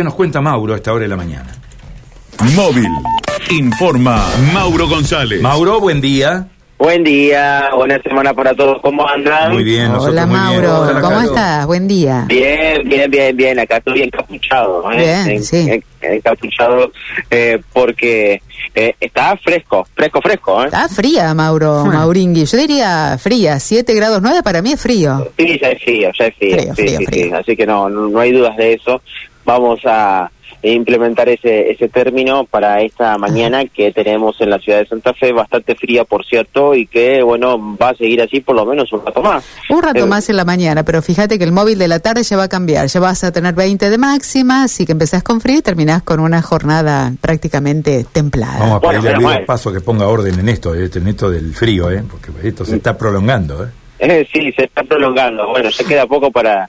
[0.00, 1.52] ¿Qué nos cuenta Mauro a esta hora de la mañana?
[2.54, 2.86] Móvil.
[3.50, 4.24] Informa
[4.54, 5.42] Mauro González.
[5.42, 6.46] Mauro, buen día.
[6.78, 8.80] Buen día, buena semana para todos.
[8.80, 9.52] ¿Cómo andan?
[9.52, 10.52] Muy bien, nosotros Hola muy bien.
[10.62, 11.24] Mauro, Hola, ¿cómo Carlos.
[11.30, 11.66] estás?
[11.66, 12.24] Buen día.
[12.28, 13.58] Bien, bien, bien, bien.
[13.58, 14.92] Acá estoy encapuchado.
[14.92, 14.96] ¿eh?
[14.98, 15.68] Bien, En- sí.
[15.68, 16.92] en- encapuchado
[17.28, 18.40] eh, porque
[18.76, 20.62] eh, está fresco, fresco, fresco.
[20.62, 20.66] ¿eh?
[20.66, 22.44] Está fría, Mauro, Mauringui.
[22.44, 25.26] Yo diría fría, 7 grados 9 para mí es frío.
[25.36, 26.56] Sí, ya es frío, ya es frío.
[26.56, 27.24] Frío, sí, frío, sí, frío.
[27.24, 27.32] sí.
[27.32, 29.02] Así que no, no, no hay dudas de eso.
[29.48, 30.30] Vamos a
[30.62, 35.32] implementar ese ese término para esta mañana que tenemos en la ciudad de Santa Fe,
[35.32, 39.06] bastante fría, por cierto, y que, bueno, va a seguir así por lo menos un
[39.06, 39.42] rato más.
[39.70, 42.24] Un rato Eh, más en la mañana, pero fíjate que el móvil de la tarde
[42.24, 42.88] ya va a cambiar.
[42.88, 46.20] Ya vas a tener 20 de máxima, así que empezás con frío y terminás con
[46.20, 48.58] una jornada prácticamente templada.
[48.58, 49.44] Vamos a Bueno, pedirle a Luis mal.
[49.46, 52.76] Paso que ponga orden en esto, eh, en esto del frío, eh, porque esto se
[52.76, 53.64] está prolongando.
[53.64, 53.68] Eh.
[54.00, 55.48] Eh, sí, se está prolongando.
[55.48, 56.68] Bueno, ya queda poco para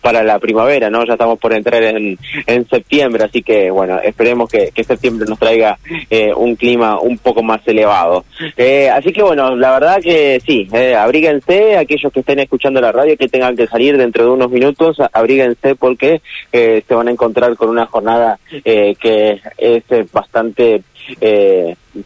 [0.00, 1.04] para la primavera, ¿no?
[1.04, 5.38] Ya estamos por entrar en, en septiembre, así que, bueno, esperemos que, que septiembre nos
[5.38, 5.78] traiga
[6.10, 8.24] eh, un clima un poco más elevado.
[8.56, 12.92] Eh, así que, bueno, la verdad que sí, eh, abríguense, aquellos que estén escuchando la
[12.92, 16.20] radio, que tengan que salir dentro de unos minutos, abríguense porque
[16.52, 20.82] eh, se van a encontrar con una jornada eh, que es bastante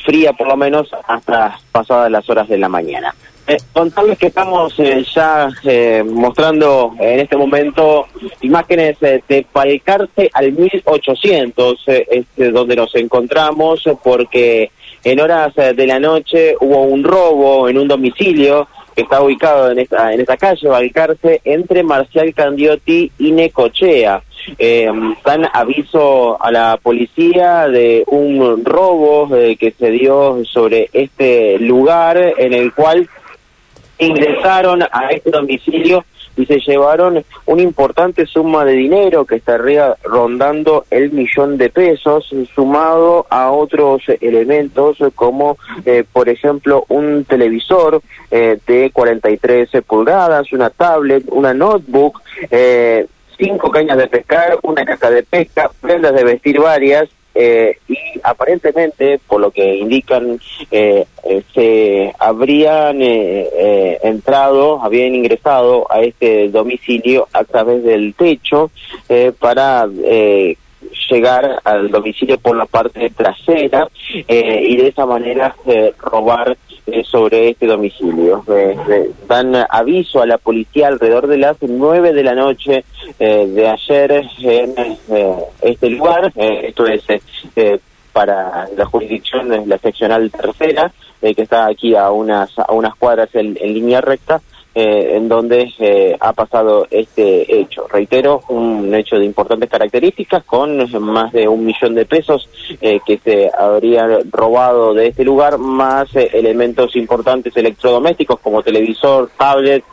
[0.04, 3.14] fría, por lo menos, hasta pasadas las horas de la mañana.
[3.52, 8.06] Eh, contarles que estamos eh, ya eh, mostrando en este momento
[8.40, 14.70] imágenes eh, de Palcarce al 1800, eh, este, donde nos encontramos, porque
[15.04, 19.80] en horas de la noche hubo un robo en un domicilio que está ubicado en
[19.80, 24.22] esta, en esta calle, Balcarce, entre Marcial Candiotti y Necochea.
[24.58, 24.90] Eh,
[25.24, 32.16] dan aviso a la policía de un robo eh, que se dio sobre este lugar
[32.16, 33.08] en el cual
[33.98, 36.04] ingresaron a este domicilio
[36.36, 42.34] y se llevaron una importante suma de dinero que estaría rondando el millón de pesos,
[42.54, 50.70] sumado a otros elementos como, eh, por ejemplo, un televisor eh, de 43 pulgadas, una
[50.70, 53.06] tablet, una notebook, eh,
[53.38, 57.78] cinco cañas de pescar, una caja de pesca, prendas de vestir varias, eh,
[58.22, 60.38] aparentemente, por lo que indican,
[60.70, 68.14] eh, eh, se habrían eh, eh, entrado, habían ingresado a este domicilio a través del
[68.14, 68.70] techo
[69.08, 69.86] eh, para
[71.10, 73.88] llegar al domicilio por la parte trasera
[74.28, 75.54] y de esa manera
[75.98, 76.56] robar
[77.04, 78.44] sobre este domicilio.
[79.28, 82.84] Dan aviso a la policía alrededor de las nueve de la noche
[83.18, 84.74] eh, de ayer en
[85.62, 86.32] este lugar.
[86.36, 87.04] Esto es
[88.12, 92.94] para la jurisdicción de la seccional tercera, eh, que está aquí a unas, a unas
[92.96, 94.40] cuadras en, línea recta.
[94.74, 97.86] eh, en donde eh, ha pasado este hecho.
[97.88, 102.48] Reitero, un hecho de importantes características con más de un millón de pesos
[102.80, 109.30] eh, que se habrían robado de este lugar, más eh, elementos importantes electrodomésticos como televisor,
[109.36, 109.84] tablet,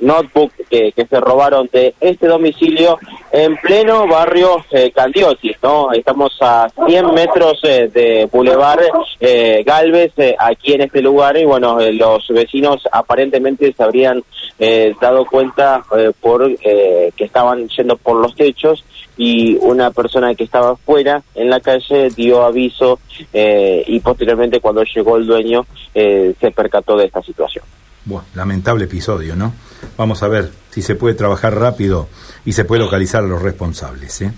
[0.00, 2.98] notebook que, que se robaron de este domicilio
[3.32, 4.92] en pleno barrio eh,
[5.62, 5.92] ¿no?
[5.92, 8.80] Estamos a 100 metros eh, de Boulevard
[9.20, 14.22] eh, Galvez, eh, aquí en este lugar, y bueno, eh, los vecinos aparentemente se habrían
[14.58, 15.82] eh, dado cuenta
[16.20, 18.84] por que estaban yendo por los techos
[19.16, 22.98] y una persona que estaba afuera en la calle dio aviso
[23.32, 27.64] y posteriormente cuando llegó el dueño se percató de esta situación.
[28.08, 29.52] Bueno, lamentable episodio, ¿no?
[29.98, 32.08] Vamos a ver si se puede trabajar rápido
[32.46, 34.32] y se puede localizar a los responsables, ¿eh?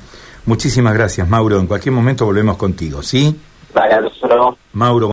[0.47, 1.61] Muchísimas gracias, Mauro.
[1.61, 3.41] En cualquier momento volvemos contigo, ¿sí?
[3.73, 5.09] Para nosotros Mauro.